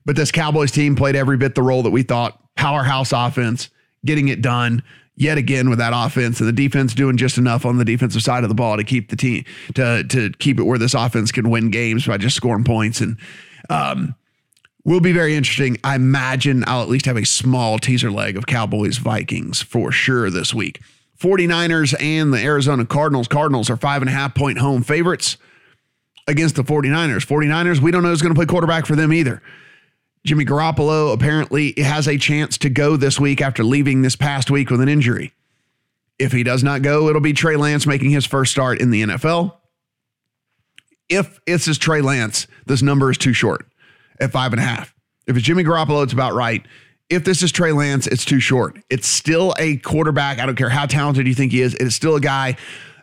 But 0.04 0.16
this 0.16 0.30
Cowboys 0.30 0.70
team 0.70 0.94
played 0.94 1.16
every 1.16 1.36
bit 1.36 1.54
the 1.54 1.62
role 1.62 1.82
that 1.84 1.90
we 1.90 2.02
thought 2.02 2.38
powerhouse 2.56 3.12
offense, 3.12 3.70
getting 4.04 4.28
it 4.28 4.42
done 4.42 4.82
yet 5.16 5.38
again 5.38 5.70
with 5.70 5.78
that 5.78 5.92
offense 5.94 6.40
and 6.40 6.48
the 6.48 6.52
defense 6.52 6.94
doing 6.94 7.16
just 7.16 7.38
enough 7.38 7.64
on 7.64 7.78
the 7.78 7.84
defensive 7.84 8.22
side 8.22 8.42
of 8.42 8.48
the 8.48 8.54
ball 8.54 8.76
to 8.76 8.84
keep 8.84 9.08
the 9.08 9.16
team 9.16 9.44
to 9.74 10.04
to 10.04 10.30
keep 10.38 10.58
it 10.58 10.64
where 10.64 10.78
this 10.78 10.94
offense 10.94 11.32
can 11.32 11.48
win 11.48 11.70
games 11.70 12.06
by 12.06 12.18
just 12.18 12.36
scoring 12.36 12.64
points 12.64 13.00
and 13.00 13.16
um 13.70 14.14
will 14.84 15.00
be 15.00 15.12
very 15.12 15.34
interesting. 15.34 15.76
I 15.82 15.96
imagine 15.96 16.62
I'll 16.66 16.80
at 16.80 16.88
least 16.88 17.06
have 17.06 17.16
a 17.16 17.26
small 17.26 17.78
teaser 17.78 18.10
leg 18.10 18.36
of 18.36 18.46
Cowboys 18.46 18.98
Vikings 18.98 19.60
for 19.60 19.90
sure 19.90 20.30
this 20.30 20.54
week. 20.54 20.80
49ers 21.18 22.00
and 22.00 22.32
the 22.32 22.38
Arizona 22.38 22.86
Cardinals. 22.86 23.26
Cardinals 23.26 23.68
are 23.68 23.76
five 23.76 24.00
and 24.00 24.08
a 24.08 24.12
half 24.12 24.34
point 24.36 24.58
home 24.58 24.84
favorites 24.84 25.38
against 26.28 26.54
the 26.54 26.62
49ers. 26.62 27.26
49ers, 27.26 27.80
we 27.80 27.90
don't 27.90 28.04
know 28.04 28.10
who's 28.10 28.22
going 28.22 28.32
to 28.32 28.38
play 28.38 28.46
quarterback 28.46 28.86
for 28.86 28.94
them 28.94 29.12
either. 29.12 29.42
Jimmy 30.26 30.44
Garoppolo 30.44 31.14
apparently 31.14 31.72
has 31.76 32.08
a 32.08 32.18
chance 32.18 32.58
to 32.58 32.68
go 32.68 32.96
this 32.96 33.20
week 33.20 33.40
after 33.40 33.62
leaving 33.62 34.02
this 34.02 34.16
past 34.16 34.50
week 34.50 34.70
with 34.70 34.80
an 34.80 34.88
injury. 34.88 35.32
If 36.18 36.32
he 36.32 36.42
does 36.42 36.64
not 36.64 36.82
go, 36.82 37.08
it'll 37.08 37.20
be 37.20 37.32
Trey 37.32 37.54
Lance 37.54 37.86
making 37.86 38.10
his 38.10 38.26
first 38.26 38.50
start 38.50 38.80
in 38.80 38.90
the 38.90 39.04
NFL. 39.04 39.54
If 41.08 41.38
it's 41.46 41.68
is 41.68 41.78
Trey 41.78 42.00
Lance, 42.00 42.48
this 42.66 42.82
number 42.82 43.08
is 43.08 43.18
too 43.18 43.32
short 43.32 43.66
at 44.20 44.32
five 44.32 44.52
and 44.52 44.60
a 44.60 44.64
half. 44.64 44.92
If 45.28 45.36
it's 45.36 45.46
Jimmy 45.46 45.62
Garoppolo, 45.62 46.02
it's 46.02 46.12
about 46.12 46.34
right. 46.34 46.66
If 47.08 47.24
this 47.24 47.44
is 47.44 47.52
Trey 47.52 47.70
Lance, 47.70 48.08
it's 48.08 48.24
too 48.24 48.40
short. 48.40 48.80
It's 48.90 49.06
still 49.06 49.54
a 49.60 49.76
quarterback. 49.76 50.40
I 50.40 50.46
don't 50.46 50.56
care 50.56 50.70
how 50.70 50.86
talented 50.86 51.28
you 51.28 51.34
think 51.34 51.52
he 51.52 51.60
is. 51.60 51.74
It's 51.74 51.94
still 51.94 52.16
a 52.16 52.20
guy 52.20 52.56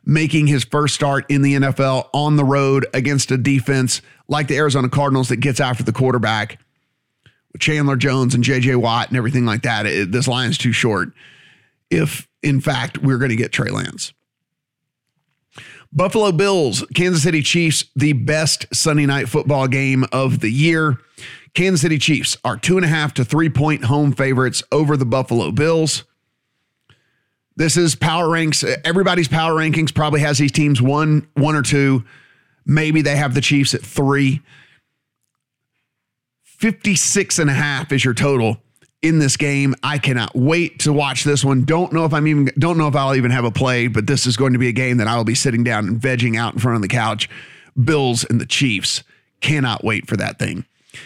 making 0.04 0.48
his 0.48 0.66
first 0.66 0.94
start 0.94 1.26
in 1.30 1.42
the 1.42 1.54
NFL 1.54 2.10
on 2.14 2.36
the 2.36 2.44
road 2.44 2.86
against 2.94 3.32
a 3.32 3.38
defense 3.38 4.02
like 4.28 4.50
the 4.50 4.58
Arizona 4.58 4.90
Cardinals 4.90 5.30
that 5.30 5.38
gets 5.38 5.62
after 5.62 5.84
the 5.84 5.94
quarterback 5.94 6.60
Chandler 7.60 7.96
Jones 7.96 8.36
and 8.36 8.44
JJ 8.44 8.78
Watt 8.78 9.10
and 9.10 9.18
everything 9.18 9.46
like 9.46 9.62
that. 9.64 9.86
It, 9.86 10.12
this 10.12 10.28
line's 10.28 10.58
too 10.58 10.72
short. 10.72 11.10
If 11.90 12.28
in 12.42 12.60
fact 12.60 13.00
we're 13.00 13.18
going 13.18 13.30
to 13.30 13.36
get 13.36 13.52
Trey 13.52 13.70
Lance. 13.70 14.14
Buffalo 15.92 16.32
Bills, 16.32 16.84
Kansas 16.96 17.22
City 17.22 17.44
Chiefs, 17.44 17.86
the 17.96 18.14
best 18.14 18.66
Sunday 18.74 19.06
night 19.06 19.30
football 19.30 19.68
game 19.68 20.06
of 20.12 20.40
the 20.40 20.50
year. 20.50 20.98
Kansas 21.54 21.82
City 21.82 22.00
Chiefs 22.00 22.36
are 22.44 22.58
two 22.58 22.78
and 22.78 22.86
a 22.86 22.90
half 22.90 23.14
to 23.14 23.24
three 23.24 23.50
point 23.50 23.86
home 23.86 24.12
favorites 24.12 24.64
over 24.72 24.98
the 24.98 25.06
Buffalo 25.06 25.52
Bills. 25.52 26.04
This 27.56 27.78
is 27.78 27.94
power 27.94 28.28
ranks. 28.30 28.66
Everybody's 28.84 29.28
power 29.28 29.54
rankings 29.54 29.94
probably 29.94 30.22
has 30.22 30.40
these 30.40 30.52
teams 30.52 30.82
one, 30.82 31.28
one 31.36 31.56
or 31.56 31.62
two. 31.62 32.04
Maybe 32.66 33.04
they 33.04 33.16
have 33.16 33.36
the 33.36 33.42
Chiefs 33.42 33.76
at 33.76 33.82
three. 33.82 34.42
56 36.64 37.40
and 37.40 37.50
a 37.50 37.54
half 37.54 37.92
is 37.92 38.06
your 38.06 38.14
total 38.14 38.56
in 39.02 39.20
this 39.20 39.36
game. 39.36 39.76
I 39.84 39.98
cannot 39.98 40.34
wait 40.34 40.80
to 40.80 40.94
watch 40.94 41.26
this 41.26 41.44
one. 41.44 41.66
Don't 41.66 41.92
know 41.92 42.06
if 42.06 42.14
I'm 42.14 42.26
even 42.26 42.52
don't 42.58 42.78
know 42.78 42.88
if 42.88 42.96
I'll 42.96 43.16
even 43.16 43.32
have 43.32 43.44
a 43.44 43.52
play, 43.52 43.88
but 43.88 44.08
this 44.08 44.26
is 44.26 44.38
going 44.38 44.54
to 44.54 44.60
be 44.60 44.70
a 44.70 44.72
game 44.72 44.96
that 44.96 45.08
I 45.08 45.18
will 45.18 45.26
be 45.26 45.36
sitting 45.36 45.66
down 45.66 45.90
and 45.90 46.00
vegging 46.00 46.38
out 46.38 46.54
in 46.54 46.62
front 46.62 46.78
of 46.78 46.82
the 46.82 46.88
couch. 46.88 47.30
Bills 47.84 48.24
and 48.24 48.40
the 48.40 48.46
Chiefs. 48.46 49.04
Cannot 49.42 49.84
wait 49.84 50.08
for 50.08 50.16
that 50.16 50.40
thing. 50.40 50.64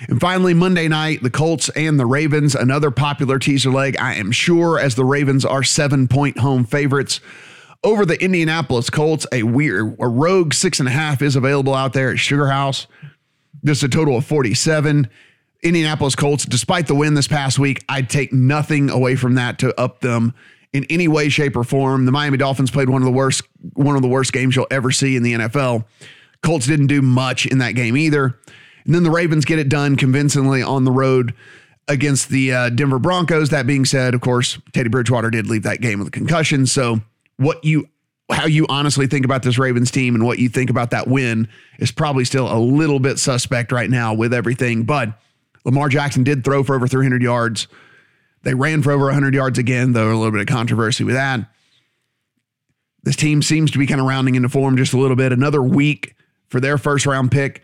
And 0.07 0.21
finally, 0.21 0.53
Monday 0.53 0.87
night, 0.87 1.23
the 1.23 1.31
Colts 1.31 1.69
and 1.69 1.99
the 1.99 2.05
Ravens, 2.05 2.53
another 2.53 2.91
popular 2.91 3.39
teaser 3.39 3.71
leg, 3.71 3.97
I 3.97 4.13
am 4.13 4.31
sure, 4.31 4.77
as 4.77 4.93
the 4.93 5.05
Ravens 5.05 5.43
are 5.43 5.63
seven 5.63 6.07
point 6.07 6.37
home 6.37 6.65
favorites 6.65 7.19
over 7.83 8.05
the 8.05 8.23
Indianapolis 8.23 8.91
Colts. 8.91 9.25
A 9.31 9.41
weird, 9.41 9.97
a 9.99 10.07
rogue 10.07 10.53
six 10.53 10.79
and 10.79 10.87
a 10.87 10.91
half 10.91 11.23
is 11.23 11.35
available 11.35 11.73
out 11.73 11.93
there 11.93 12.11
at 12.11 12.19
Sugar 12.19 12.45
House. 12.45 12.85
This 13.63 13.79
is 13.79 13.85
a 13.85 13.89
total 13.89 14.17
of 14.17 14.25
47. 14.27 15.09
Indianapolis 15.63 16.15
Colts, 16.15 16.45
despite 16.45 16.87
the 16.87 16.95
win 16.95 17.13
this 17.13 17.27
past 17.27 17.59
week, 17.59 17.83
I'd 17.89 18.09
take 18.09 18.31
nothing 18.31 18.89
away 18.89 19.15
from 19.15 19.35
that 19.35 19.59
to 19.59 19.79
up 19.79 20.01
them 20.01 20.33
in 20.73 20.85
any 20.89 21.07
way, 21.07 21.29
shape, 21.29 21.55
or 21.55 21.63
form. 21.63 22.05
The 22.05 22.11
Miami 22.11 22.37
Dolphins 22.37 22.71
played 22.71 22.89
one 22.89 23.01
of 23.01 23.05
the 23.05 23.11
worst, 23.11 23.41
one 23.73 23.95
of 23.95 24.01
the 24.01 24.07
worst 24.07 24.33
games 24.33 24.55
you'll 24.55 24.67
ever 24.69 24.91
see 24.91 25.15
in 25.15 25.23
the 25.23 25.33
NFL. 25.33 25.85
Colts 26.43 26.67
didn't 26.67 26.87
do 26.87 27.01
much 27.01 27.45
in 27.45 27.57
that 27.59 27.71
game 27.71 27.97
either. 27.97 28.37
And 28.85 28.95
then 28.95 29.03
the 29.03 29.11
Ravens 29.11 29.45
get 29.45 29.59
it 29.59 29.69
done 29.69 29.95
convincingly 29.95 30.61
on 30.61 30.85
the 30.85 30.91
road 30.91 31.33
against 31.87 32.29
the 32.29 32.53
uh, 32.53 32.69
Denver 32.69 32.99
Broncos. 32.99 33.49
That 33.49 33.65
being 33.65 33.85
said, 33.85 34.13
of 34.13 34.21
course, 34.21 34.59
Teddy 34.73 34.89
Bridgewater 34.89 35.29
did 35.29 35.47
leave 35.47 35.63
that 35.63 35.81
game 35.81 35.99
with 35.99 36.07
a 36.07 36.11
concussion. 36.11 36.65
So 36.65 37.01
what 37.37 37.63
you 37.63 37.89
how 38.29 38.45
you 38.45 38.65
honestly 38.67 39.07
think 39.07 39.23
about 39.23 39.41
this 39.41 39.57
Ravens 39.57 39.89
team 39.89 40.13
and 40.13 40.25
what 40.25 40.37
you 40.37 40.49
think 40.49 40.69
about 40.69 40.91
that 40.91 41.07
win 41.07 41.47
is 41.79 41.91
probably 41.91 42.25
still 42.25 42.51
a 42.51 42.59
little 42.59 42.99
bit 42.99 43.19
suspect 43.19 43.71
right 43.71 43.89
now 43.89 44.13
with 44.13 44.33
everything. 44.33 44.83
But 44.83 45.17
Lamar 45.67 45.89
Jackson 45.89 46.23
did 46.23 46.45
throw 46.45 46.63
for 46.63 46.75
over 46.75 46.87
300 46.87 47.21
yards. 47.21 47.67
They 48.43 48.53
ran 48.53 48.81
for 48.81 48.93
over 48.93 49.05
100 49.05 49.33
yards 49.33 49.59
again, 49.59 49.91
though 49.91 50.07
a 50.07 50.15
little 50.15 50.31
bit 50.31 50.39
of 50.39 50.47
controversy 50.47 51.03
with 51.03 51.15
that. 51.15 51.41
This 53.03 53.17
team 53.17 53.41
seems 53.41 53.69
to 53.71 53.77
be 53.77 53.85
kind 53.85 53.99
of 53.99 54.07
rounding 54.07 54.35
into 54.35 54.47
form 54.47 54.77
just 54.77 54.93
a 54.93 54.97
little 54.97 55.17
bit. 55.17 55.33
Another 55.33 55.61
week 55.61 56.15
for 56.47 56.61
their 56.61 56.77
first 56.77 57.05
round 57.05 57.31
pick, 57.31 57.61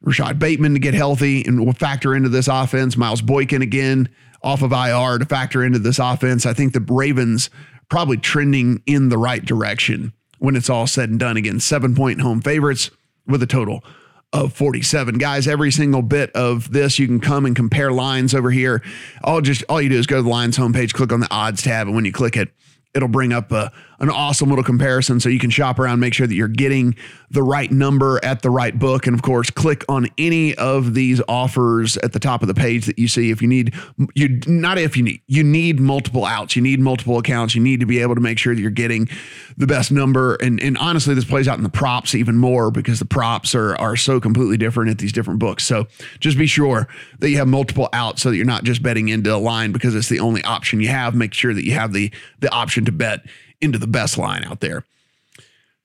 Rashod 0.00 0.38
Bateman 0.38 0.72
to 0.72 0.80
get 0.80 0.94
healthy 0.94 1.44
and 1.44 1.64
will 1.64 1.74
factor 1.74 2.14
into 2.14 2.30
this 2.30 2.48
offense. 2.48 2.96
Miles 2.96 3.20
Boykin 3.20 3.60
again 3.60 4.08
off 4.42 4.62
of 4.62 4.72
IR 4.72 5.18
to 5.18 5.26
factor 5.26 5.62
into 5.62 5.78
this 5.78 5.98
offense. 5.98 6.46
I 6.46 6.54
think 6.54 6.72
the 6.72 6.80
Ravens 6.80 7.50
probably 7.90 8.16
trending 8.16 8.82
in 8.86 9.10
the 9.10 9.18
right 9.18 9.44
direction 9.44 10.14
when 10.38 10.56
it's 10.56 10.70
all 10.70 10.86
said 10.86 11.10
and 11.10 11.20
done. 11.20 11.36
Again, 11.36 11.60
seven 11.60 11.94
point 11.94 12.22
home 12.22 12.40
favorites 12.40 12.90
with 13.26 13.42
a 13.42 13.46
total 13.46 13.84
of 14.32 14.52
47. 14.52 15.18
Guys, 15.18 15.48
every 15.48 15.70
single 15.70 16.02
bit 16.02 16.30
of 16.32 16.70
this, 16.72 16.98
you 16.98 17.06
can 17.06 17.20
come 17.20 17.46
and 17.46 17.56
compare 17.56 17.92
lines 17.92 18.34
over 18.34 18.50
here. 18.50 18.82
All 19.22 19.40
just 19.40 19.64
all 19.68 19.80
you 19.80 19.88
do 19.88 19.98
is 19.98 20.06
go 20.06 20.16
to 20.16 20.22
the 20.22 20.28
lines 20.28 20.58
homepage, 20.58 20.92
click 20.92 21.12
on 21.12 21.20
the 21.20 21.28
odds 21.30 21.62
tab, 21.62 21.86
and 21.86 21.96
when 21.96 22.04
you 22.04 22.12
click 22.12 22.36
it, 22.36 22.50
it'll 22.94 23.08
bring 23.08 23.32
up 23.32 23.52
a, 23.52 23.72
an 23.98 24.10
awesome 24.10 24.48
little 24.48 24.64
comparison 24.64 25.20
so 25.20 25.28
you 25.28 25.38
can 25.38 25.50
shop 25.50 25.78
around, 25.78 26.00
make 26.00 26.14
sure 26.14 26.26
that 26.26 26.34
you're 26.34 26.48
getting 26.48 26.94
the 27.30 27.42
right 27.42 27.70
number 27.70 28.22
at 28.24 28.42
the 28.42 28.50
right 28.50 28.78
book. 28.78 29.06
And 29.06 29.14
of 29.14 29.22
course, 29.22 29.50
click 29.50 29.84
on 29.88 30.08
any 30.18 30.54
of 30.56 30.94
these 30.94 31.20
offers 31.28 31.96
at 31.98 32.12
the 32.12 32.18
top 32.18 32.42
of 32.42 32.48
the 32.48 32.54
page 32.54 32.86
that 32.86 32.98
you 32.98 33.08
see. 33.08 33.30
If 33.30 33.42
you 33.42 33.48
need, 33.48 33.74
you 34.14 34.40
not 34.46 34.78
if 34.78 34.96
you 34.96 35.02
need, 35.02 35.22
you 35.26 35.42
need 35.42 35.80
multiple 35.80 36.24
outs, 36.24 36.56
you 36.56 36.62
need 36.62 36.80
multiple 36.80 37.18
accounts, 37.18 37.54
you 37.54 37.62
need 37.62 37.80
to 37.80 37.86
be 37.86 38.00
able 38.00 38.14
to 38.14 38.20
make 38.20 38.38
sure 38.38 38.54
that 38.54 38.60
you're 38.60 38.70
getting 38.70 39.08
the 39.56 39.66
best 39.66 39.90
number. 39.90 40.34
And, 40.36 40.60
and 40.60 40.76
honestly, 40.78 41.14
this 41.14 41.24
plays 41.24 41.48
out 41.48 41.58
in 41.58 41.64
the 41.64 41.70
props 41.70 42.14
even 42.14 42.36
more 42.36 42.70
because 42.70 42.98
the 42.98 43.06
props 43.06 43.54
are, 43.54 43.76
are 43.76 43.96
so 43.96 44.20
completely 44.20 44.56
different 44.56 44.90
at 44.90 44.98
these 44.98 45.12
different 45.12 45.40
books. 45.40 45.64
So 45.64 45.86
just 46.20 46.38
be 46.38 46.46
sure 46.46 46.88
that 47.18 47.30
you 47.30 47.38
have 47.38 47.48
multiple 47.48 47.88
outs 47.92 48.22
so 48.22 48.30
that 48.30 48.36
you're 48.36 48.44
not 48.44 48.64
just 48.64 48.82
betting 48.82 49.08
into 49.08 49.34
a 49.34 49.38
line 49.38 49.72
because 49.72 49.94
it's 49.94 50.08
the 50.08 50.20
only 50.20 50.42
option 50.44 50.80
you 50.80 50.88
have. 50.88 51.14
Make 51.14 51.34
sure 51.34 51.54
that 51.54 51.64
you 51.64 51.72
have 51.72 51.92
the, 51.92 52.12
the 52.40 52.50
option 52.50 52.84
to 52.84 52.92
bet 52.92 53.20
into 53.60 53.78
the 53.78 53.86
best 53.86 54.18
line 54.18 54.44
out 54.44 54.60
there. 54.60 54.84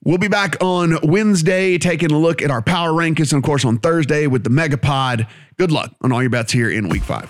We'll 0.03 0.17
be 0.17 0.27
back 0.27 0.55
on 0.61 0.97
Wednesday 1.03 1.77
taking 1.77 2.11
a 2.11 2.17
look 2.17 2.41
at 2.41 2.49
our 2.49 2.61
power 2.61 2.89
rankings 2.89 3.33
and, 3.33 3.43
of 3.43 3.45
course, 3.45 3.63
on 3.63 3.77
Thursday 3.77 4.25
with 4.25 4.43
the 4.43 4.49
Megapod. 4.49 5.27
Good 5.57 5.71
luck 5.71 5.93
on 6.01 6.11
all 6.11 6.21
your 6.21 6.31
bets 6.31 6.51
here 6.51 6.71
in 6.71 6.89
week 6.89 7.03
five. 7.03 7.29